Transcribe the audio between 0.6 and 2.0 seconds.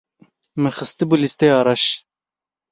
Min xistibû lîsteya reş.